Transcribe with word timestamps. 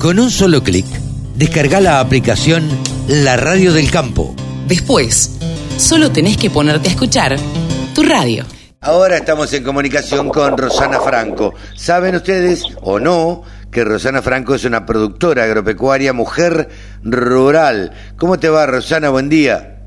Con 0.00 0.18
un 0.18 0.30
solo 0.30 0.62
clic, 0.62 0.86
descarga 1.36 1.78
la 1.78 2.00
aplicación 2.00 2.66
La 3.06 3.36
Radio 3.36 3.70
del 3.74 3.90
Campo. 3.90 4.34
Después, 4.66 5.38
solo 5.76 6.10
tenés 6.10 6.38
que 6.38 6.48
ponerte 6.48 6.88
a 6.88 6.92
escuchar 6.92 7.36
tu 7.94 8.02
radio. 8.02 8.46
Ahora 8.80 9.18
estamos 9.18 9.52
en 9.52 9.62
comunicación 9.62 10.30
con 10.30 10.56
Rosana 10.56 11.00
Franco. 11.00 11.52
¿Saben 11.74 12.14
ustedes 12.14 12.64
o 12.80 12.98
no 12.98 13.42
que 13.70 13.84
Rosana 13.84 14.22
Franco 14.22 14.54
es 14.54 14.64
una 14.64 14.86
productora 14.86 15.44
agropecuaria, 15.44 16.14
mujer 16.14 16.70
rural? 17.02 17.92
¿Cómo 18.16 18.38
te 18.38 18.48
va, 18.48 18.64
Rosana? 18.64 19.10
Buen 19.10 19.28
día. 19.28 19.82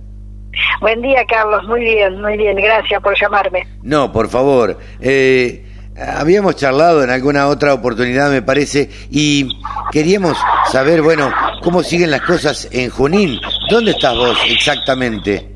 Buen 0.79 1.01
día, 1.01 1.25
Carlos. 1.27 1.63
Muy 1.67 1.81
bien, 1.81 2.21
muy 2.21 2.37
bien. 2.37 2.55
Gracias 2.57 3.01
por 3.01 3.19
llamarme. 3.19 3.67
No, 3.81 4.11
por 4.11 4.29
favor. 4.29 4.77
Eh, 5.01 5.72
habíamos 5.97 6.55
charlado 6.55 7.03
en 7.03 7.09
alguna 7.09 7.47
otra 7.47 7.73
oportunidad, 7.73 8.29
me 8.31 8.41
parece, 8.41 8.89
y 9.09 9.47
queríamos 9.91 10.37
saber, 10.71 11.01
bueno, 11.01 11.31
cómo 11.61 11.83
siguen 11.83 12.11
las 12.11 12.21
cosas 12.21 12.67
en 12.71 12.89
Junín. 12.89 13.39
¿Dónde 13.69 13.91
estás 13.91 14.15
vos 14.15 14.37
exactamente? 14.49 15.53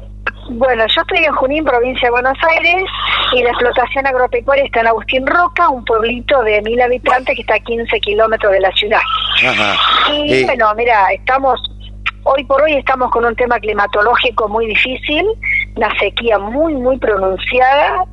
Bueno, 0.50 0.86
yo 0.88 1.02
estoy 1.02 1.26
en 1.26 1.34
Junín, 1.34 1.66
provincia 1.66 2.08
de 2.08 2.12
Buenos 2.12 2.38
Aires, 2.50 2.84
y 3.34 3.44
la 3.44 3.50
explotación 3.50 4.08
agropecuaria 4.08 4.64
está 4.64 4.80
en 4.80 4.88
Agustín 4.88 5.28
Roca, 5.28 5.70
un 5.70 5.84
pueblito 5.84 6.42
de 6.44 6.62
mil 6.62 6.80
habitantes 6.80 7.36
que 7.36 7.42
está 7.42 7.56
a 7.56 7.60
15 7.60 8.00
kilómetros 8.00 8.54
de 8.54 8.60
la 8.62 8.72
ciudad. 8.72 9.02
Ajá. 9.46 9.76
Y 10.14 10.34
Eh, 10.34 10.46
bueno, 10.46 10.74
mira, 10.76 11.12
estamos, 11.12 11.60
hoy 12.24 12.46
por 12.46 12.62
hoy 12.62 12.74
estamos 12.76 13.12
con 13.12 13.26
un 13.26 13.36
tema 13.36 13.60
climatológico 13.60 14.48
muy 14.48 14.68
difícil, 14.68 15.26
una 15.76 15.90
sequía 16.00 16.40
muy, 16.40 16.76
muy 16.76 16.98
pronunciada, 16.98 18.06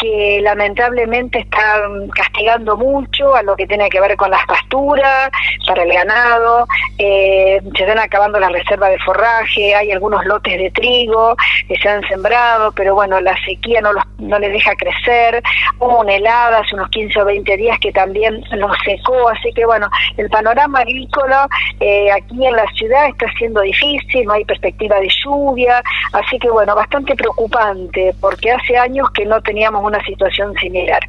que 0.00 0.40
lamentablemente 0.42 1.40
está 1.40 1.82
castigando 2.14 2.76
mucho 2.76 3.34
a 3.34 3.42
lo 3.42 3.54
que 3.54 3.66
tiene 3.66 3.88
que 3.90 4.00
ver 4.00 4.16
con 4.16 4.30
las 4.30 4.44
pasturas, 4.46 5.30
para 5.66 5.82
el 5.82 5.92
ganado, 5.92 6.66
eh, 6.98 7.60
se 7.76 7.82
están 7.82 7.98
acabando 7.98 8.40
las 8.40 8.50
reservas 8.50 8.90
de 8.90 8.98
forraje, 8.98 9.74
hay 9.74 9.92
algunos 9.92 10.24
lotes 10.24 10.58
de 10.58 10.70
trigo 10.70 11.36
que 11.68 11.76
se 11.76 11.88
han 11.88 12.02
sembrado, 12.08 12.72
pero 12.72 12.94
bueno, 12.94 13.20
la 13.20 13.36
sequía 13.44 13.80
no, 13.80 13.92
los, 13.92 14.04
no 14.18 14.38
les 14.38 14.52
deja 14.52 14.74
crecer, 14.74 15.42
hubo 15.78 16.00
una 16.00 16.14
helada 16.14 16.60
hace 16.60 16.74
unos 16.74 16.88
15 16.88 17.20
o 17.20 17.24
20 17.26 17.56
días 17.56 17.78
que 17.80 17.92
también 17.92 18.42
los 18.52 18.76
secó, 18.84 19.28
así 19.28 19.52
que 19.52 19.66
bueno, 19.66 19.88
el 20.16 20.30
panorama 20.30 20.80
agrícola 20.80 21.46
eh, 21.78 22.10
aquí 22.10 22.46
en 22.46 22.56
la 22.56 22.66
ciudad 22.72 23.06
está 23.08 23.26
siendo 23.38 23.60
difícil, 23.60 24.24
no 24.24 24.32
hay 24.32 24.44
perspectiva 24.44 24.98
de 24.98 25.08
lluvia, 25.24 25.82
así 26.12 26.38
que 26.38 26.50
bueno, 26.50 26.74
bastante 26.74 27.14
preocupante, 27.14 28.14
porque 28.20 28.50
hace 28.50 28.78
años 28.78 29.10
que 29.10 29.26
no 29.26 29.40
teníamos 29.42 29.82
una 29.90 30.04
situación 30.04 30.54
similar. 30.60 31.00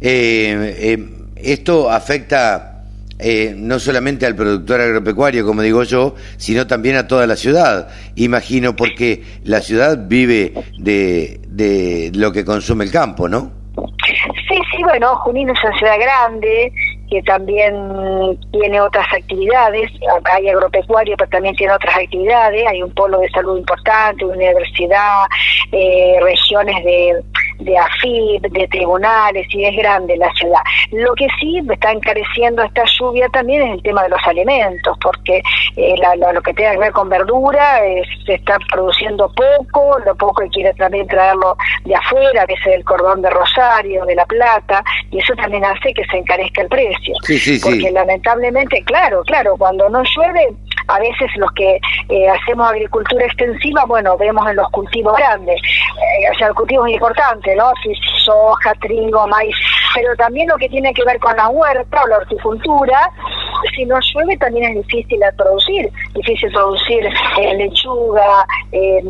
eh, 0.00 0.74
eh, 0.78 0.98
esto 1.36 1.90
afecta 1.90 2.84
eh, 3.18 3.52
no 3.54 3.78
solamente 3.78 4.24
al 4.24 4.34
productor 4.34 4.80
agropecuario, 4.80 5.44
como 5.44 5.60
digo 5.60 5.82
yo, 5.82 6.14
sino 6.38 6.66
también 6.66 6.96
a 6.96 7.06
toda 7.06 7.26
la 7.26 7.36
ciudad. 7.36 7.88
Imagino, 8.16 8.74
porque 8.76 9.22
la 9.44 9.60
ciudad 9.60 9.98
vive 10.08 10.54
de, 10.78 11.40
de 11.48 12.10
lo 12.14 12.32
que 12.32 12.44
consume 12.44 12.84
el 12.84 12.90
campo, 12.90 13.28
¿no? 13.28 13.52
Sí, 14.48 14.56
sí, 14.72 14.82
bueno, 14.82 15.16
Junín 15.16 15.50
es 15.50 15.62
una 15.62 15.78
ciudad 15.78 15.98
grande 15.98 16.72
que 17.10 17.22
también 17.22 17.74
tiene 18.52 18.80
otras 18.80 19.06
actividades, 19.12 19.90
hay 20.24 20.48
agropecuario, 20.48 21.16
pero 21.18 21.28
también 21.28 21.56
tiene 21.56 21.72
otras 21.72 21.96
actividades, 21.96 22.66
hay 22.68 22.82
un 22.82 22.92
polo 22.94 23.18
de 23.18 23.28
salud 23.30 23.58
importante, 23.58 24.24
una 24.24 24.36
universidad, 24.36 25.24
eh, 25.72 26.14
regiones 26.22 26.84
de, 26.84 27.22
de 27.60 27.76
AFIP, 27.78 28.42
de 28.52 28.68
tribunales, 28.68 29.46
y 29.54 29.64
es 29.64 29.76
grande 29.76 30.16
la 30.16 30.32
ciudad. 30.34 30.60
Lo 30.92 31.14
que 31.14 31.26
sí 31.38 31.60
me 31.62 31.74
está 31.74 31.92
encareciendo 31.92 32.62
esta 32.62 32.84
lluvia 32.98 33.28
también 33.28 33.62
es 33.62 33.74
el 33.74 33.82
tema 33.82 34.02
de 34.02 34.08
los 34.10 34.20
alimentos, 34.26 34.96
porque 35.02 35.42
eh, 35.76 35.94
la- 35.98 36.16
la- 36.16 36.32
lo 36.32 36.42
que 36.42 36.52
tiene 36.54 36.72
que 36.72 36.78
ver 36.78 36.92
con 36.92 37.08
verdura 37.08 37.84
eh, 37.86 38.02
se 38.26 38.34
está 38.34 38.56
produciendo 38.70 39.32
poco, 39.34 39.98
lo 40.04 40.14
poco 40.16 40.42
que 40.42 40.48
quiere 40.48 40.72
también 40.74 41.06
traerlo 41.06 41.56
de 41.84 41.94
afuera, 41.94 42.42
a 42.42 42.46
veces 42.46 42.64
del 42.66 42.84
cordón 42.84 43.22
de 43.22 43.30
Rosario, 43.30 44.04
de 44.06 44.14
La 44.14 44.26
Plata, 44.26 44.82
y 45.10 45.18
eso 45.18 45.34
también 45.34 45.64
hace 45.64 45.92
que 45.94 46.04
se 46.06 46.16
encarezca 46.18 46.62
el 46.62 46.68
precio. 46.68 47.14
Sí, 47.22 47.38
sí, 47.38 47.58
sí. 47.58 47.62
Porque 47.62 47.90
lamentablemente, 47.92 48.82
claro, 48.84 49.22
claro, 49.24 49.56
cuando 49.58 49.88
no 49.88 50.02
llueve, 50.02 50.48
a 50.90 50.98
veces 50.98 51.30
los 51.36 51.50
que 51.52 51.78
eh, 52.08 52.28
hacemos 52.28 52.68
agricultura 52.68 53.24
extensiva, 53.24 53.84
bueno, 53.86 54.16
vemos 54.16 54.48
en 54.48 54.56
los 54.56 54.68
cultivos 54.70 55.16
grandes, 55.16 55.60
eh, 55.60 56.30
o 56.32 56.38
sea, 56.38 56.48
el 56.48 56.54
cultivo 56.54 56.86
es 56.86 56.94
importante, 56.94 57.54
¿no? 57.56 57.70
Sí, 57.82 57.92
soja, 58.24 58.74
trigo, 58.80 59.26
maíz, 59.28 59.54
pero 59.94 60.14
también 60.16 60.48
lo 60.48 60.56
que 60.56 60.68
tiene 60.68 60.92
que 60.92 61.04
ver 61.04 61.18
con 61.18 61.36
la 61.36 61.48
huerta 61.48 62.02
o 62.02 62.06
la 62.08 62.16
horticultura, 62.18 63.10
si 63.74 63.84
no 63.84 63.96
llueve 64.00 64.36
también 64.36 64.70
es 64.76 64.86
difícil 64.86 65.20
producir, 65.36 65.90
difícil 66.14 66.50
producir 66.52 67.06
eh, 67.38 67.54
lechuga, 67.56 68.46
eh, 68.72 69.02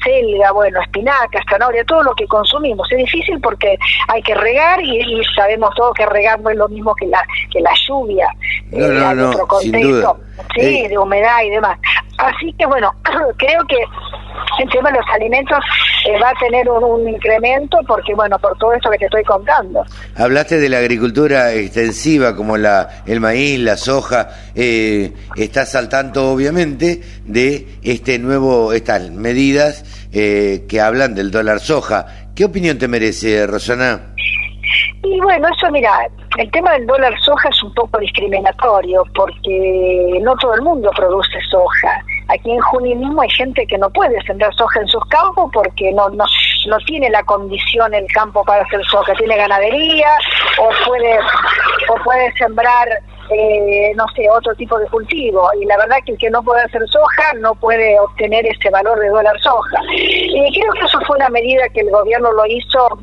acelga, 0.00 0.52
bueno, 0.52 0.80
espinaca, 0.80 1.40
zanahoria, 1.50 1.84
todo 1.84 2.02
lo 2.02 2.14
que 2.14 2.26
consumimos. 2.26 2.90
Es 2.92 2.98
difícil 2.98 3.40
porque 3.40 3.78
hay 4.08 4.22
que 4.22 4.34
regar 4.34 4.80
y, 4.82 4.98
y 4.98 5.24
sabemos 5.36 5.74
todos 5.74 5.94
que 5.94 6.06
regar 6.06 6.40
no 6.40 6.50
es 6.50 6.56
lo 6.56 6.68
mismo 6.68 6.94
que 6.94 7.06
la, 7.06 7.22
que 7.50 7.60
la 7.60 7.72
lluvia. 7.86 8.28
No, 8.70 9.14
no, 9.14 9.30
otro 9.30 9.46
contexto, 9.46 10.18
sí, 10.54 10.60
Eh. 10.84 10.88
de 10.88 10.98
humedad 10.98 11.42
y 11.44 11.50
demás. 11.50 11.78
Así 12.18 12.52
que 12.54 12.66
bueno, 12.66 12.92
creo 13.36 13.64
que 13.66 13.78
el 14.58 14.70
tema 14.70 14.90
de 14.90 14.98
los 14.98 15.08
alimentos 15.10 15.58
eh, 16.04 16.18
va 16.20 16.30
a 16.30 16.34
tener 16.34 16.68
un, 16.68 16.82
un 16.82 17.08
incremento 17.08 17.78
porque 17.86 18.14
bueno, 18.14 18.38
por 18.38 18.56
todo 18.58 18.72
esto 18.72 18.90
que 18.90 18.98
te 18.98 19.04
estoy 19.06 19.24
contando. 19.24 19.84
Hablaste 20.16 20.58
de 20.58 20.68
la 20.68 20.78
agricultura 20.78 21.52
extensiva 21.52 22.34
como 22.34 22.56
la 22.56 23.02
el 23.06 23.20
maíz, 23.20 23.60
la 23.60 23.76
soja. 23.76 24.28
Eh, 24.54 25.12
estás 25.36 25.74
al 25.74 25.88
tanto, 25.88 26.32
obviamente, 26.32 27.00
de 27.24 27.78
este 27.82 28.18
nuevo 28.18 28.72
estas 28.72 29.10
medidas 29.10 30.08
eh, 30.12 30.66
que 30.68 30.80
hablan 30.80 31.14
del 31.14 31.30
dólar 31.30 31.60
soja. 31.60 32.06
¿Qué 32.34 32.44
opinión 32.44 32.78
te 32.78 32.88
merece, 32.88 33.46
Rosana? 33.46 34.14
Y 35.02 35.20
bueno, 35.20 35.48
eso 35.48 35.70
mira, 35.70 35.90
el 36.38 36.50
tema 36.50 36.72
del 36.72 36.86
dólar 36.86 37.12
soja 37.20 37.48
es 37.48 37.62
un 37.62 37.74
poco 37.74 37.98
discriminatorio 37.98 39.04
porque 39.14 40.18
no 40.22 40.34
todo 40.36 40.54
el 40.54 40.62
mundo 40.62 40.90
produce 40.96 41.38
soja. 41.50 42.02
Aquí 42.32 42.50
en 42.50 42.60
Junín 42.60 43.00
mismo 43.00 43.22
hay 43.22 43.30
gente 43.30 43.66
que 43.66 43.78
no 43.78 43.90
puede 43.90 44.20
sembrar 44.22 44.54
soja 44.54 44.80
en 44.80 44.88
sus 44.88 45.04
campos 45.06 45.50
porque 45.52 45.92
no, 45.92 46.08
no, 46.10 46.24
no 46.66 46.76
tiene 46.86 47.10
la 47.10 47.22
condición 47.24 47.92
el 47.94 48.06
campo 48.12 48.44
para 48.44 48.62
hacer 48.62 48.82
soja, 48.86 49.12
tiene 49.14 49.36
ganadería 49.36 50.08
o 50.58 50.70
puede, 50.86 51.18
o 51.88 51.94
puede 52.04 52.32
sembrar 52.34 52.88
eh, 53.30 53.92
no 53.94 54.04
sé, 54.14 54.28
otro 54.28 54.54
tipo 54.54 54.78
de 54.78 54.86
cultivo. 54.88 55.48
Y 55.60 55.64
la 55.64 55.76
verdad 55.78 55.96
que 56.04 56.12
el 56.12 56.18
que 56.18 56.30
no 56.30 56.42
puede 56.42 56.62
hacer 56.62 56.82
soja 56.88 57.32
no 57.40 57.54
puede 57.54 57.98
obtener 58.00 58.46
ese 58.46 58.70
valor 58.70 58.98
de 58.98 59.08
dólar 59.08 59.38
soja. 59.40 59.78
Y 59.92 60.60
creo 60.60 60.72
que 60.72 60.86
eso 60.86 61.00
fue 61.06 61.16
una 61.16 61.28
medida 61.28 61.68
que 61.70 61.80
el 61.80 61.90
gobierno 61.90 62.32
lo 62.32 62.46
hizo 62.46 62.98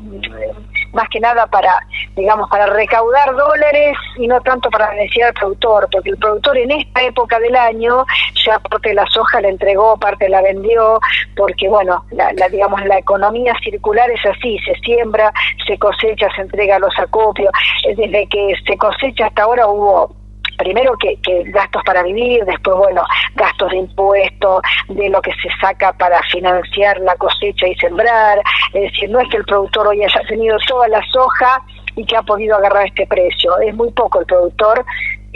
más 0.92 1.08
que 1.08 1.20
nada 1.20 1.46
para, 1.46 1.72
digamos, 2.16 2.48
para 2.50 2.66
recaudar 2.66 3.34
dólares 3.34 3.96
y 4.16 4.26
no 4.26 4.40
tanto 4.40 4.70
para 4.70 4.92
necesidad 4.94 5.26
del 5.26 5.34
productor, 5.34 5.88
porque 5.90 6.10
el 6.10 6.18
productor 6.18 6.58
en 6.58 6.70
esta 6.72 7.02
época 7.02 7.38
del 7.38 7.56
año 7.56 8.04
ya 8.44 8.58
parte 8.58 8.90
de 8.90 8.94
la 8.94 9.06
soja 9.06 9.40
la 9.40 9.48
entregó, 9.48 9.96
parte 9.98 10.28
la 10.28 10.42
vendió, 10.42 11.00
porque 11.36 11.68
bueno, 11.68 12.04
la, 12.10 12.32
la, 12.32 12.48
digamos, 12.48 12.84
la 12.86 12.98
economía 12.98 13.54
circular 13.62 14.10
es 14.10 14.24
así, 14.26 14.58
se 14.60 14.74
siembra, 14.80 15.32
se 15.66 15.78
cosecha, 15.78 16.28
se 16.34 16.42
entrega 16.42 16.76
a 16.76 16.80
los 16.80 16.96
acopios, 16.98 17.50
desde 17.84 18.26
que 18.28 18.54
se 18.66 18.76
cosecha 18.76 19.26
hasta 19.26 19.42
ahora 19.42 19.66
hubo 19.66 20.19
primero 20.60 20.92
que, 20.98 21.16
que, 21.22 21.42
gastos 21.50 21.82
para 21.84 22.02
vivir, 22.02 22.44
después, 22.44 22.76
bueno, 22.76 23.02
gastos 23.34 23.70
de 23.70 23.78
impuestos, 23.78 24.62
de 24.88 25.08
lo 25.08 25.22
que 25.22 25.32
se 25.32 25.48
saca 25.58 25.92
para 25.94 26.22
financiar 26.24 27.00
la 27.00 27.16
cosecha 27.16 27.66
y 27.66 27.74
sembrar. 27.76 28.38
Es 28.74 28.92
decir, 28.92 29.08
no 29.08 29.20
es 29.20 29.28
que 29.30 29.38
el 29.38 29.44
productor 29.44 29.88
hoy 29.88 30.04
haya 30.04 30.20
tenido 30.28 30.58
toda 30.68 30.86
la 30.88 31.00
soja 31.10 31.62
y 31.96 32.04
que 32.04 32.14
ha 32.14 32.22
podido 32.22 32.56
agarrar 32.56 32.86
este 32.86 33.06
precio. 33.06 33.58
Es 33.60 33.74
muy 33.74 33.90
poco 33.92 34.20
el 34.20 34.26
productor, 34.26 34.84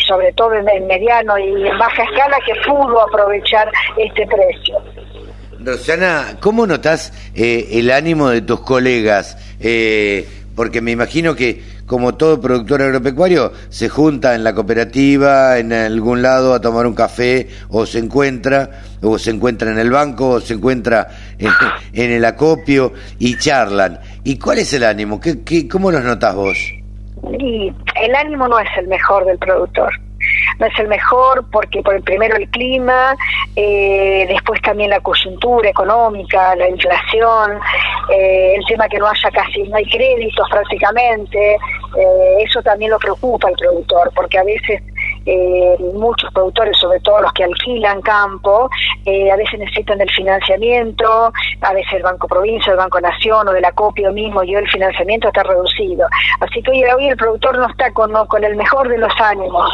sobre 0.07 0.31
todo 0.35 0.53
en, 0.55 0.69
en 0.69 0.87
mediano 0.87 1.39
y 1.39 1.69
en 1.69 1.79
baja 1.79 2.03
escala, 2.03 2.37
que 2.45 2.53
pudo 2.67 3.01
aprovechar 3.01 3.71
este 3.97 4.27
precio. 4.27 4.77
Rosana, 5.59 6.37
¿cómo 6.41 6.67
notas 6.67 7.15
eh, 7.35 7.69
el 7.73 7.91
ánimo 7.91 8.29
de 8.29 8.43
tus 8.43 8.61
colegas? 8.61 9.39
Eh, 9.59 10.29
porque 10.55 10.83
me 10.83 10.91
imagino 10.91 11.35
que, 11.35 11.63
como 11.87 12.15
todo 12.15 12.41
productor 12.41 12.83
agropecuario, 12.83 13.53
se 13.69 13.89
junta 13.89 14.35
en 14.35 14.45
la 14.45 14.55
cooperativa, 14.55 15.59
en 15.59 15.73
algún 15.73 16.23
lado 16.23 16.55
a 16.55 16.61
tomar 16.61 16.87
un 16.87 16.95
café, 16.95 17.49
o 17.69 17.87
se 17.87 17.99
encuentra, 17.99 18.71
o 19.03 19.19
se 19.19 19.31
encuentra 19.31 19.71
en 19.71 19.79
el 19.79 19.91
banco, 19.91 20.31
o 20.31 20.41
se 20.41 20.55
encuentra 20.55 21.09
en, 21.39 21.51
el 22.13 22.25
acopio 22.25 22.93
y 23.19 23.37
charlan. 23.39 24.01
¿Y 24.23 24.39
cuál 24.39 24.59
es 24.59 24.73
el 24.73 24.85
ánimo? 24.85 25.21
¿Qué, 25.21 25.43
qué, 25.43 25.69
¿Cómo 25.69 25.91
los 25.91 26.03
notas 26.03 26.35
vos? 26.35 26.59
Y 27.39 27.73
el 28.01 28.15
ánimo 28.15 28.49
no 28.49 28.59
es 28.59 28.69
el 28.79 28.89
mejor 28.89 29.25
del 29.25 29.39
productor 29.39 29.91
no 30.59 30.67
es 30.67 30.79
el 30.79 30.89
mejor 30.89 31.45
porque 31.51 31.83
por 31.83 31.95
el 31.95 32.03
primero 32.03 32.37
el 32.37 32.49
clima, 32.49 33.17
eh, 33.57 34.27
después 34.29 34.61
también 34.63 34.91
la 34.91 35.01
coyuntura 35.01 35.69
económica, 35.69 36.55
la 36.57 36.69
inflación, 36.69 37.59
eh, 38.13 38.55
el 38.57 38.65
tema 38.67 38.89
que 38.89 38.99
no 38.99 39.07
haya 39.07 39.31
casi, 39.31 39.63
no 39.65 39.77
hay 39.77 39.87
créditos 39.87 40.49
prácticamente, 40.51 41.55
eh, 41.55 42.37
eso 42.41 42.63
también 42.63 42.91
lo 42.91 42.99
preocupa 42.99 43.49
al 43.49 43.55
productor 43.55 44.13
porque 44.15 44.39
a 44.39 44.45
veces 44.45 44.83
eh, 45.27 45.77
muchos 45.95 46.33
productores, 46.33 46.77
sobre 46.79 47.01
todo 47.01 47.21
los 47.21 47.33
que 47.33 47.45
alquilan 47.45 48.01
campo, 48.03 48.69
eh, 49.05 49.31
a 49.31 49.37
veces 49.37 49.59
necesitan 49.59 50.01
el 50.01 50.11
financiamiento, 50.11 51.33
a 51.61 51.73
veces 51.73 51.93
el 51.95 52.03
Banco 52.03 52.29
Provincia, 52.29 52.73
el 52.73 52.79
Banco 52.79 53.01
Nación 53.01 53.49
o 53.49 53.53
de 53.53 53.61
la 53.61 53.73
copio 53.73 54.13
mismo, 54.13 54.43
y 54.45 54.55
el 54.55 54.69
financiamiento 54.69 55.29
está 55.29 55.43
reducido. 55.43 56.07
Así 56.41 56.63
que 56.63 56.71
hoy, 56.71 56.85
hoy 56.85 57.09
el 57.09 57.17
productor 57.17 57.59
no 57.59 57.69
está 57.69 57.91
con, 57.93 58.13
con 58.27 58.45
el 58.45 58.57
mejor 58.57 58.89
de 58.89 58.99
los 58.99 59.13
ánimos. 59.21 59.71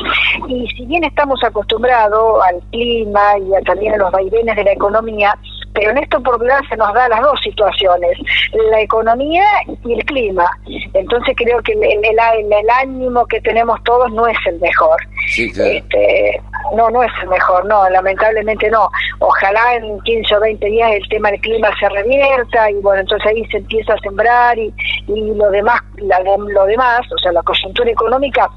Y 0.49 0.67
si 0.69 0.87
bien 0.87 1.05
estamos 1.05 1.43
acostumbrados 1.43 2.43
al 2.44 2.61
clima 2.70 3.38
y 3.38 3.55
a, 3.55 3.61
también 3.62 3.94
a 3.94 3.99
los 3.99 4.11
vaivenes 4.11 4.56
de 4.56 4.64
la 4.64 4.73
economía, 4.73 5.37
pero 5.75 5.90
en 5.90 5.99
esto 5.99 6.20
por 6.20 6.38
verdad 6.38 6.61
se 6.69 6.76
nos 6.76 6.93
da 6.94 7.08
las 7.08 7.20
dos 7.20 7.38
situaciones, 7.43 8.19
la 8.70 8.81
economía 8.81 9.44
y 9.84 9.93
el 9.93 10.05
clima. 10.05 10.50
Entonces 10.94 11.34
creo 11.37 11.62
que 11.62 11.72
el, 11.72 11.82
el, 11.82 12.70
ánimo 12.70 13.26
que 13.26 13.40
tenemos 13.40 13.82
todos 13.84 14.11
no 14.12 14.26
es 14.26 14.37
el 14.46 14.58
mejor. 14.61 14.96
este, 15.76 16.43
no, 16.76 16.90
no 16.90 17.02
es 17.02 17.12
el 17.22 17.28
mejor, 17.28 17.64
no, 17.67 17.88
lamentablemente 17.88 18.69
no. 18.70 18.90
Ojalá 19.20 19.76
en 19.76 20.00
15 20.00 20.37
o 20.37 20.40
20 20.40 20.67
días 20.67 20.90
el 20.93 21.08
tema 21.08 21.31
del 21.31 21.40
clima 21.40 21.69
se 21.78 21.88
revierta 21.88 22.70
y 22.70 22.75
bueno, 22.75 23.00
entonces 23.00 23.26
ahí 23.26 23.44
se 23.46 23.58
empieza 23.58 23.94
a 23.94 23.99
sembrar 23.99 24.58
y, 24.58 24.72
y 25.08 25.34
lo 25.34 25.50
demás, 25.50 25.81
lo 25.99 26.67
demás, 26.67 27.00
o 27.12 27.19
sea, 27.19 27.32
la 27.32 27.43
coyuntura 27.43 27.90
económica 27.90 28.49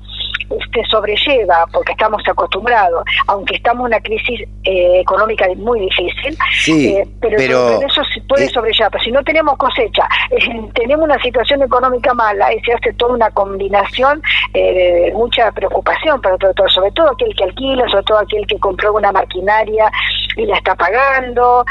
este, 0.59 0.83
sobrelleva, 0.85 1.65
porque 1.71 1.91
estamos 1.93 2.21
acostumbrados, 2.27 3.03
aunque 3.27 3.55
estamos 3.55 3.81
en 3.81 3.93
una 3.93 3.99
crisis 3.99 4.41
eh, 4.63 4.99
económica 4.99 5.45
muy 5.57 5.79
difícil, 5.81 6.37
eh, 6.67 7.07
pero, 7.19 7.81
eso 7.81 8.01
se 8.13 8.21
puede 8.21 8.49
sobrellevar. 8.49 8.91
Pero 8.91 9.03
si 9.03 9.11
no 9.11 9.23
tenemos 9.23 9.57
cosecha, 9.57 10.07
tenemos 10.73 11.05
una 11.05 11.21
situación 11.21 11.61
económica 11.63 12.13
mala 12.13 12.53
y 12.53 12.59
se 12.61 12.73
hace 12.73 12.93
toda 12.93 13.13
una 13.13 13.31
combinación 13.31 14.21
eh, 14.53 14.73
de 14.73 15.13
mucha 15.13 15.51
preocupación 15.51 16.21
para 16.21 16.37
todo, 16.37 16.53
sobre 16.69 16.91
todo 16.91 17.11
aquel 17.11 17.35
que 17.35 17.43
alquila, 17.43 17.87
sobre 17.89 18.03
todo 18.03 18.19
aquel 18.19 18.45
que 18.47 18.59
compró 18.59 18.93
una 18.93 19.11
maquinaria 19.11 19.91
y 20.35 20.45
la 20.45 20.57
está 20.57 20.75
pagando, 20.75 21.65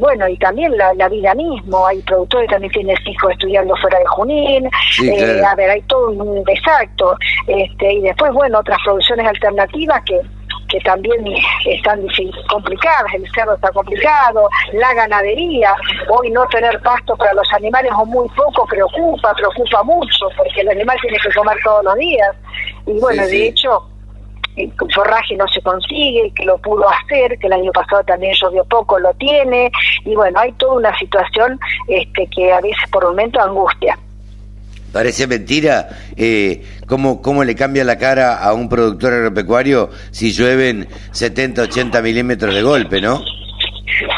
bueno, 0.00 0.28
y 0.28 0.36
también 0.38 0.76
la, 0.76 1.08
vida 1.08 1.34
mismo, 1.34 1.86
hay 1.86 2.00
productores 2.02 2.48
que 2.48 2.54
también 2.54 2.72
tienen 2.72 2.96
hijos 3.06 3.32
estudiando 3.32 3.74
fuera 3.76 3.98
de 3.98 4.06
Junín, 4.06 4.70
a 5.44 5.54
ver, 5.54 5.70
hay 5.70 5.82
todo 5.82 6.10
un 6.10 6.44
desacto. 6.44 7.16
Este, 7.46 7.92
y 7.94 8.00
después, 8.00 8.32
bueno, 8.32 8.58
otras 8.60 8.78
producciones 8.84 9.26
alternativas 9.26 10.02
que 10.04 10.20
que 10.72 10.80
también 10.80 11.22
están 11.66 12.00
complicadas, 12.48 13.12
el 13.14 13.30
cerdo 13.32 13.54
está 13.54 13.70
complicado, 13.72 14.48
la 14.72 14.94
ganadería, 14.94 15.74
hoy 16.08 16.30
no 16.30 16.46
tener 16.46 16.80
pasto 16.80 17.14
para 17.16 17.34
los 17.34 17.46
animales 17.52 17.92
o 17.96 18.06
muy 18.06 18.26
poco 18.30 18.66
preocupa, 18.66 19.34
preocupa 19.34 19.82
mucho, 19.82 20.28
porque 20.34 20.62
el 20.62 20.70
animal 20.70 20.96
tiene 21.02 21.18
que 21.18 21.32
comer 21.34 21.58
todos 21.62 21.84
los 21.84 21.94
días. 21.96 22.30
Y 22.86 22.98
bueno, 22.98 23.26
de 23.26 23.48
hecho, 23.48 23.86
forraje 24.94 25.36
no 25.36 25.46
se 25.48 25.60
consigue, 25.62 26.32
que 26.34 26.44
lo 26.44 26.58
pudo 26.58 26.84
hacer, 26.88 27.38
que 27.38 27.46
el 27.46 27.52
año 27.54 27.72
pasado 27.72 28.02
también 28.04 28.34
llovió 28.40 28.64
poco, 28.64 28.98
lo 28.98 29.12
tiene, 29.14 29.70
y 30.04 30.14
bueno, 30.14 30.38
hay 30.40 30.52
toda 30.52 30.74
una 30.74 30.98
situación 30.98 31.58
este, 31.88 32.26
que 32.28 32.52
a 32.52 32.60
veces 32.60 32.88
por 32.90 33.04
momento 33.04 33.40
angustia. 33.40 33.98
Parece 34.92 35.26
mentira 35.26 35.88
eh, 36.16 36.62
cómo, 36.86 37.22
cómo 37.22 37.44
le 37.44 37.54
cambia 37.54 37.82
la 37.82 37.96
cara 37.96 38.36
a 38.36 38.52
un 38.52 38.68
productor 38.68 39.14
agropecuario 39.14 39.88
si 40.10 40.32
llueven 40.32 40.86
70, 41.12 41.62
80 41.62 42.02
milímetros 42.02 42.54
de 42.54 42.62
golpe, 42.62 43.00
¿no? 43.00 43.22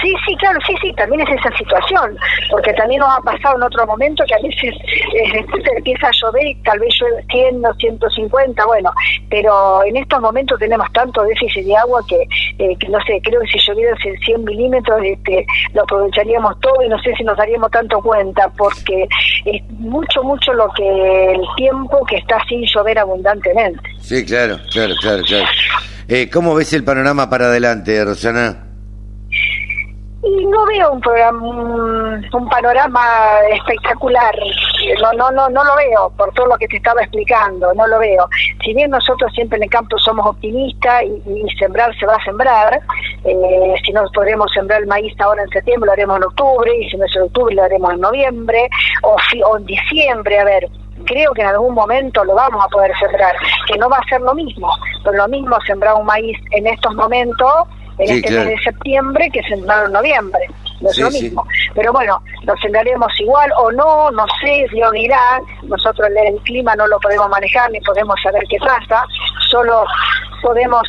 Sí, 0.02 0.14
sí, 0.26 0.36
claro, 0.36 0.58
sí, 0.66 0.74
sí, 0.80 0.92
también 0.94 1.20
es 1.22 1.38
esa 1.38 1.56
situación, 1.56 2.16
porque 2.50 2.72
también 2.74 3.00
nos 3.00 3.16
ha 3.16 3.20
pasado 3.22 3.56
en 3.56 3.62
otro 3.62 3.86
momento 3.86 4.24
que 4.26 4.34
a 4.34 4.38
veces 4.38 4.74
eh, 5.14 5.44
empieza 5.76 6.08
a 6.08 6.10
llover 6.12 6.46
y 6.46 6.54
tal 6.62 6.78
vez 6.78 6.94
llueve 7.00 7.24
100 7.30 7.64
o 7.64 7.74
150, 7.74 8.66
bueno, 8.66 8.90
pero 9.28 9.84
en 9.84 9.96
estos 9.96 10.20
momentos 10.20 10.58
tenemos 10.58 10.90
tanto 10.92 11.22
déficit 11.22 11.64
de 11.64 11.76
agua 11.76 12.00
que, 12.08 12.22
eh, 12.58 12.76
que 12.78 12.88
no 12.88 12.98
sé, 13.06 13.20
creo 13.22 13.40
que 13.40 13.48
si 13.48 13.58
llovieran 13.66 13.96
100 13.98 14.44
milímetros 14.44 15.00
este, 15.02 15.46
lo 15.72 15.82
aprovecharíamos 15.82 16.58
todo 16.60 16.82
y 16.84 16.88
no 16.88 16.98
sé 17.00 17.14
si 17.16 17.24
nos 17.24 17.36
daríamos 17.36 17.70
tanto 17.70 18.00
cuenta, 18.00 18.50
porque 18.56 19.06
es 19.44 19.62
mucho, 19.70 20.22
mucho 20.22 20.52
lo 20.52 20.68
que 20.76 21.32
el 21.32 21.42
tiempo 21.56 22.04
que 22.06 22.16
está 22.16 22.38
sin 22.48 22.64
llover 22.64 22.98
abundantemente. 22.98 23.80
Sí, 24.00 24.24
claro, 24.24 24.58
claro, 24.70 24.94
claro, 25.00 25.22
claro. 25.24 25.46
Eh, 26.08 26.28
¿Cómo 26.30 26.54
ves 26.54 26.72
el 26.74 26.84
panorama 26.84 27.30
para 27.30 27.46
adelante, 27.46 28.04
Rosana? 28.04 28.63
Y 30.24 30.46
no 30.46 30.64
veo 30.66 30.92
un 30.92 31.00
programa 31.00 31.46
un, 31.46 32.48
panorama 32.48 33.00
espectacular. 33.52 34.34
No 35.00 35.12
no 35.12 35.30
no 35.30 35.48
no 35.48 35.64
lo 35.64 35.76
veo 35.76 36.10
por 36.16 36.32
todo 36.34 36.46
lo 36.46 36.56
que 36.56 36.68
te 36.68 36.76
estaba 36.76 37.02
explicando 37.02 37.72
no 37.74 37.86
lo 37.86 37.98
veo. 37.98 38.28
Si 38.64 38.74
bien 38.74 38.90
nosotros 38.90 39.32
siempre 39.34 39.56
en 39.58 39.64
el 39.64 39.70
campo 39.70 39.98
somos 39.98 40.26
optimistas 40.26 41.04
y, 41.04 41.44
sembrar 41.58 41.94
se 41.98 42.06
va 42.06 42.14
a 42.14 42.24
sembrar 42.24 42.80
eh, 43.24 43.74
si 43.84 43.92
no 43.92 44.02
podremos 44.12 44.50
sembrar 44.52 44.80
el 44.80 44.86
maíz 44.86 45.14
ahora 45.20 45.42
en 45.42 45.48
septiembre 45.50 45.86
lo 45.86 45.92
haremos 45.92 46.16
en 46.16 46.24
octubre 46.24 46.72
y 46.76 46.90
si 46.90 46.96
no 46.96 47.04
es 47.04 47.16
en 47.16 47.22
octubre 47.22 47.54
lo 47.54 47.62
haremos 47.62 47.92
en 47.92 48.00
noviembre 48.00 48.68
o, 49.02 49.16
o 49.46 49.56
en 49.58 49.66
diciembre. 49.66 50.38
A 50.38 50.44
ver 50.44 50.68
creo 51.06 51.32
que 51.32 51.42
en 51.42 51.48
algún 51.48 51.74
momento 51.74 52.24
lo 52.24 52.34
vamos 52.34 52.64
a 52.64 52.68
poder 52.68 52.92
sembrar, 52.98 53.34
que 53.66 53.76
no 53.78 53.88
va 53.88 53.98
a 53.98 54.08
ser 54.08 54.20
lo 54.20 54.34
mismo, 54.34 54.68
pero 55.02 55.16
lo 55.16 55.28
mismo 55.28 55.56
sembrar 55.66 55.94
un 55.94 56.06
maíz 56.06 56.38
en 56.52 56.66
estos 56.66 56.94
momentos 56.94 57.68
en 57.98 58.16
este 58.16 58.30
mes 58.30 58.48
de 58.48 58.58
septiembre 58.58 59.30
que 59.32 59.42
sembraron 59.42 59.92
noviembre. 59.92 60.40
No 60.80 60.90
es 60.90 60.98
lo 60.98 61.10
mismo. 61.10 61.46
Pero 61.74 61.92
bueno, 61.92 62.20
lo 62.42 62.56
sembraremos 62.56 63.10
igual 63.20 63.50
o 63.58 63.72
no, 63.72 64.10
no 64.10 64.26
sé, 64.40 64.66
Dios 64.72 64.92
dirá. 64.92 65.40
Nosotros 65.62 66.08
el 66.08 66.40
clima 66.42 66.74
no 66.76 66.86
lo 66.86 66.98
podemos 67.00 67.28
manejar 67.28 67.70
ni 67.70 67.80
podemos 67.80 68.16
saber 68.22 68.42
qué 68.48 68.58
pasa. 68.58 69.04
Solo 69.50 69.84
podemos 70.42 70.82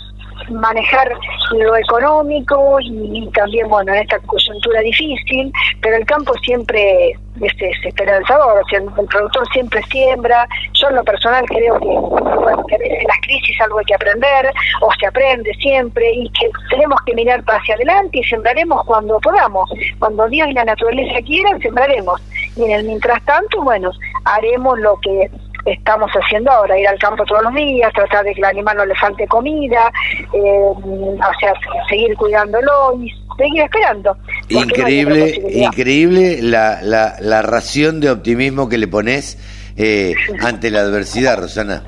manejar 0.50 1.12
lo 1.52 1.76
económico 1.76 2.78
y, 2.82 3.30
también, 3.34 3.68
bueno, 3.68 3.94
en 3.94 4.02
esta 4.02 4.20
coyuntura 4.20 4.82
difícil, 4.82 5.52
pero 5.82 5.98
el 5.98 6.06
campo 6.06 6.34
siempre 6.44 7.12
es, 7.42 7.54
es 7.60 7.86
esperanzador, 7.86 8.62
o 8.62 8.68
sea, 8.68 8.80
el 8.80 9.08
productor 9.08 9.48
siempre 9.52 9.82
siembra. 9.84 10.48
Yo 10.74 10.90
en 10.90 10.96
lo 10.96 11.04
personal 11.04 11.46
creo 11.46 11.80
que, 11.80 11.86
bueno, 11.86 12.64
que 12.68 12.76
en 12.76 13.08
las 13.08 13.20
crisis 13.22 13.60
algo 13.62 13.80
hay 13.80 13.86
que 13.86 13.96
aprender, 13.96 14.52
o 14.82 14.90
se 15.00 15.08
aprende 15.08 15.52
siempre, 15.56 16.12
y 16.14 16.30
que 16.30 16.50
tenemos 16.70 17.00
que 17.06 17.16
mirar 17.16 17.44
hacia 17.48 17.76
adelante 17.76 18.20
y 18.20 18.24
sembraremos 18.24 18.84
cuando 18.86 19.20
podamos. 19.20 19.70
Cuando 20.00 20.28
Dios 20.28 20.48
y 20.50 20.54
la 20.54 20.66
naturaleza 20.66 21.22
quieran, 21.26 21.60
sembraremos. 21.62 22.22
Y 22.56 22.64
en 22.64 22.72
el 22.72 22.86
mientras 22.86 23.24
tanto, 23.26 23.62
bueno, 23.64 23.92
haremos 24.26 24.80
lo 24.80 24.98
que 25.02 25.30
estamos 25.66 26.12
haciendo 26.12 26.52
ahora, 26.52 26.80
ir 26.80 26.88
al 26.88 27.00
campo 27.00 27.24
todos 27.26 27.44
los 27.44 27.54
días, 27.54 27.92
tratar 27.94 28.24
de 28.24 28.34
que 28.34 28.42
al 28.44 28.52
animal 28.52 28.78
no 28.78 28.86
le 28.86 28.96
falte 28.96 29.28
comida, 29.28 29.92
eh, 30.34 30.40
o 30.40 31.40
sea, 31.40 31.54
seguir 31.90 32.16
cuidándolo 32.16 33.00
y 33.02 33.12
seguir 33.38 33.64
esperando. 33.64 34.16
Increíble, 34.50 35.42
increíble 35.52 36.42
la, 36.42 36.82
la, 36.82 37.16
la 37.20 37.42
ración 37.42 38.00
de 38.00 38.12
optimismo 38.12 38.70
que 38.70 38.78
le 38.78 38.88
pones 38.88 39.38
eh, 39.78 40.14
ante 40.42 40.70
la 40.72 40.82
adversidad, 40.82 41.40
Rosana. 41.40 41.84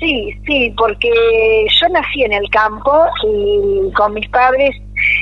Sí, 0.00 0.36
sí, 0.46 0.74
porque 0.76 1.08
yo 1.80 1.88
nací 1.88 2.24
en 2.24 2.32
el 2.32 2.50
campo 2.50 2.92
y 3.22 3.92
con 3.92 4.12
mis 4.12 4.28
padres 4.28 4.76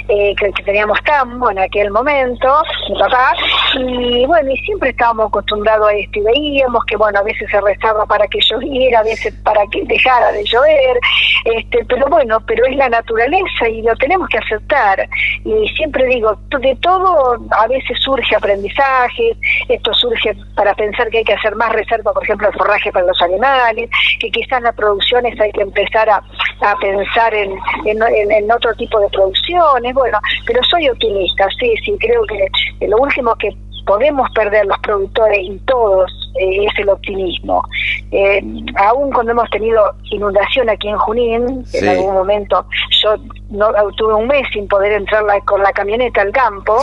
eh, 0.09 0.35
que, 0.37 0.51
teníamos 0.65 0.99
tambo 1.05 1.51
en 1.51 1.59
aquel 1.59 1.91
momento, 1.91 2.63
mi 2.89 2.99
papá, 2.99 3.35
y 3.79 4.27
bueno, 4.27 4.51
y 4.51 4.57
siempre 4.59 4.91
estábamos 4.91 5.29
acostumbrados 5.29 5.89
a 5.89 5.93
esto 5.95 6.19
y 6.19 6.23
veíamos 6.23 6.85
que, 6.87 6.97
bueno, 6.97 7.19
a 7.19 7.23
veces 7.23 7.49
se 7.51 7.61
restaba 7.61 8.07
para 8.07 8.27
que 8.29 8.39
lloviera, 8.41 9.01
a 9.01 9.03
veces 9.03 9.35
para 9.45 9.65
que 9.71 9.83
dejara 9.85 10.33
de 10.33 10.45
llover, 10.45 10.99
este, 11.45 11.85
pero 11.87 12.07
bueno, 12.09 12.39
pero 12.47 12.65
es 12.67 12.77
la 12.77 12.89
naturaleza 12.89 13.69
y 13.69 13.83
lo 13.83 13.95
tenemos 13.97 14.29
que 14.29 14.39
aceptar. 14.39 15.09
Y 15.45 15.69
siempre 15.69 16.07
digo, 16.07 16.37
de 16.61 16.77
todo 16.81 17.37
a 17.51 17.67
veces 17.67 17.99
surge 18.01 18.37
aprendizaje, 18.37 19.37
esto 19.69 19.93
surge 19.95 20.35
para 20.55 20.75
pensar 20.75 21.09
que 21.11 21.19
hay 21.19 21.25
que 21.25 21.35
hacer 21.35 21.55
más 21.57 21.73
reserva, 21.73 22.13
por 22.13 22.23
ejemplo, 22.23 22.49
el 22.49 22.55
forraje 22.55 22.93
para 22.93 23.07
los 23.07 23.21
animales, 23.23 23.91
que 24.19 24.31
quizás 24.31 24.63
las 24.63 24.75
producciones 24.75 25.39
hay 25.41 25.53
que 25.53 25.63
empezar 25.63 26.09
a, 26.09 26.23
a 26.61 26.77
pensar 26.77 27.35
en, 27.35 27.53
en 27.85 28.53
otro 28.53 28.75
tipo 28.75 29.01
de 29.01 29.09
producciones, 29.09 29.92
bueno, 29.93 30.19
pero 30.47 30.61
soy 30.65 30.89
optimista, 30.89 31.47
sí, 31.59 31.75
sí, 31.85 31.97
creo 31.99 32.23
que 32.27 32.87
lo 32.87 32.97
último 32.99 33.35
que 33.37 33.51
podemos 33.87 34.31
perder 34.31 34.67
los 34.67 34.79
productores 34.79 35.39
y 35.43 35.59
todos 35.67 36.11
eh, 36.41 36.67
es 36.67 36.79
el 36.79 36.89
optimismo. 36.89 37.63
Eh, 38.11 38.43
aún 38.77 39.11
cuando 39.13 39.33
hemos 39.33 39.51
tenido 39.51 39.83
inundación 40.11 40.71
aquí 40.71 40.89
en 40.89 40.99
Junín, 40.99 41.65
en 41.73 41.89
algún 41.89 42.15
momento 42.15 42.65
yo 43.03 43.17
no 43.51 43.71
tuve 43.97 44.15
un 44.15 44.29
mes 44.29 44.47
sin 44.53 44.69
poder 44.69 44.93
entrar 44.93 45.25
con 45.45 45.63
la 45.63 45.73
camioneta 45.73 46.23
al 46.23 46.33
campo. 46.33 46.79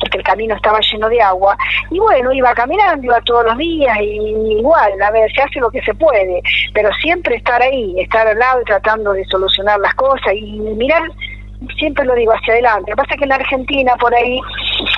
porque 0.00 0.16
el 0.16 0.24
camino 0.24 0.54
estaba 0.54 0.80
lleno 0.80 1.10
de 1.10 1.20
agua. 1.20 1.56
Y 1.90 1.98
bueno, 1.98 2.32
iba 2.32 2.54
caminando, 2.54 3.04
iba 3.04 3.20
todos 3.20 3.44
los 3.44 3.58
días, 3.58 3.98
y 4.00 4.56
igual, 4.58 4.92
a 5.00 5.10
ver, 5.10 5.30
se 5.32 5.42
hace 5.42 5.60
lo 5.60 5.70
que 5.70 5.82
se 5.82 5.92
puede, 5.92 6.40
pero 6.72 6.88
siempre 7.02 7.36
estar 7.36 7.60
ahí, 7.60 7.94
estar 8.00 8.26
al 8.26 8.38
lado 8.38 8.62
y 8.62 8.64
tratando 8.64 9.12
de 9.12 9.24
solucionar 9.26 9.78
las 9.78 9.94
cosas 9.94 10.32
y 10.34 10.58
mirar 10.58 11.02
siempre 11.78 12.04
lo 12.04 12.14
digo 12.14 12.32
hacia 12.32 12.54
adelante. 12.54 12.90
Lo 12.90 12.96
que 12.96 13.02
pasa 13.02 13.14
es 13.14 13.18
que 13.18 13.24
en 13.24 13.28
la 13.28 13.34
Argentina 13.36 13.96
por 13.96 14.14
ahí 14.14 14.40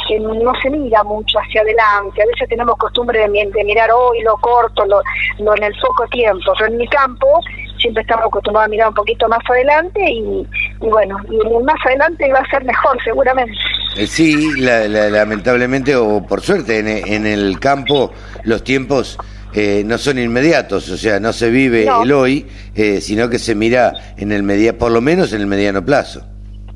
que 0.09 0.19
no 0.21 0.53
se 0.63 0.71
mira 0.71 1.03
mucho 1.03 1.39
hacia 1.39 1.61
adelante. 1.61 2.23
A 2.23 2.27
veces 2.27 2.49
tenemos 2.49 2.77
costumbre 2.77 3.21
de, 3.21 3.65
mirar 3.65 3.91
hoy 3.91 4.21
lo 4.23 4.37
corto, 4.39 4.85
lo, 4.87 5.01
lo 5.39 5.57
en 5.57 5.65
el 5.65 5.75
poco 5.81 6.07
tiempo, 6.09 6.53
pero 6.59 6.71
en 6.71 6.79
mi 6.79 6.89
campo 6.89 7.41
siempre 7.79 8.03
estamos 8.03 8.27
acostumbrados 8.27 8.67
a 8.67 8.71
mirar 8.71 8.89
un 8.89 8.95
poquito 8.95 9.29
más 9.29 9.41
adelante 9.49 10.01
y, 10.09 10.47
bueno, 10.79 11.17
y 11.29 11.65
más 11.65 11.77
adelante 11.85 12.31
va 12.33 12.39
a 12.39 12.51
ser 12.51 12.65
mejor 12.65 12.97
seguramente. 13.03 13.55
Eh, 13.97 14.07
sí, 14.07 14.53
lamentablemente 14.57 15.97
o 15.97 16.25
por 16.25 16.41
suerte 16.41 16.79
en, 16.79 17.27
el 17.27 17.59
campo 17.61 18.13
los 18.45 18.65
tiempos 18.65 19.19
eh, 19.53 19.83
no 19.85 19.99
son 19.99 20.19
inmediatos, 20.19 20.89
o 20.89 20.97
sea, 20.97 21.21
no 21.21 21.33
se 21.33 21.51
vive 21.51 21.87
el 22.03 22.13
hoy, 22.13 22.47
eh, 22.75 23.01
sino 23.01 23.29
que 23.29 23.39
se 23.39 23.55
mira 23.55 24.15
en 24.17 24.33
el 24.33 24.43
media, 24.43 24.79
por 24.79 24.91
lo 24.91 25.01
menos 25.01 25.33
en 25.33 25.41
el 25.43 25.47
mediano 25.47 25.85
plazo. 25.85 26.32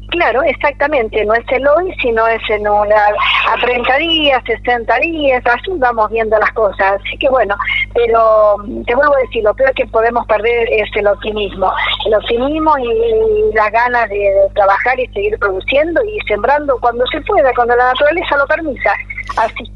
Claro, 0.08 0.42
exactamente, 0.44 1.24
no 1.24 1.34
es 1.34 1.44
el 1.50 1.66
hoy, 1.66 1.92
sino 2.00 2.26
es 2.28 2.40
en 2.48 2.66
una, 2.68 2.96
a 2.96 3.60
30 3.60 3.96
días, 3.96 4.42
60 4.46 4.96
días, 5.00 5.42
así 5.44 5.72
vamos 5.78 6.10
viendo 6.10 6.38
las 6.38 6.52
cosas. 6.52 7.00
Así 7.00 7.18
que 7.18 7.28
bueno, 7.28 7.56
pero 7.92 8.56
mm, 8.58 8.84
te 8.84 8.94
vuelvo 8.94 9.14
a 9.16 9.20
decir, 9.20 9.42
lo 9.42 9.54
peor 9.54 9.72
que 9.74 9.86
podemos 9.86 10.24
perder 10.26 10.68
es 10.72 10.88
el 10.94 11.06
optimismo. 11.08 11.72
El 12.06 12.14
optimismo 12.14 12.78
y, 12.78 13.54
las 13.54 13.72
ganas 13.72 14.08
de, 14.08 14.32
trabajar 14.54 14.98
y 15.00 15.06
seguir 15.08 15.38
produciendo 15.38 16.00
y 16.04 16.18
sembrando 16.28 16.78
cuando 16.80 17.04
se 17.08 17.20
pueda, 17.22 17.52
cuando 17.54 17.74
la 17.74 17.92
naturaleza 17.92 18.36
lo 18.36 18.46
permita. 18.46 18.94
Así. 19.36 19.72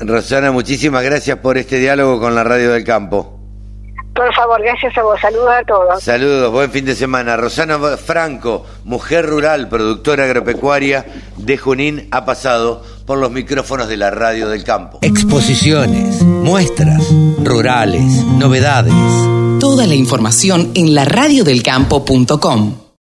Rosana, 0.00 0.52
muchísimas 0.52 1.04
gracias 1.04 1.38
por 1.38 1.58
este 1.58 1.76
diálogo 1.76 2.18
con 2.18 2.34
la 2.34 2.44
Radio 2.44 2.72
del 2.72 2.84
Campo. 2.84 3.39
Por 4.20 4.34
favor, 4.34 4.60
gracias 4.60 4.98
a 4.98 5.02
vos. 5.02 5.18
Saludos 5.18 5.48
a 5.48 5.64
todos. 5.64 6.04
Saludos, 6.04 6.52
buen 6.52 6.70
fin 6.70 6.84
de 6.84 6.94
semana. 6.94 7.38
Rosana 7.38 7.78
Franco, 7.96 8.66
mujer 8.84 9.24
rural, 9.24 9.70
productora 9.70 10.24
agropecuaria 10.24 11.06
de 11.38 11.56
Junín, 11.56 12.06
ha 12.10 12.26
pasado 12.26 12.84
por 13.06 13.16
los 13.16 13.30
micrófonos 13.30 13.88
de 13.88 13.96
la 13.96 14.10
radio 14.10 14.50
del 14.50 14.62
campo. 14.62 14.98
Exposiciones, 15.00 16.20
muestras, 16.22 17.02
rurales, 17.42 18.22
novedades. 18.26 18.92
Toda 19.58 19.86
la 19.86 19.94
información 19.94 20.70
en 20.74 20.94
laradiodelcampo.com. 20.94 22.79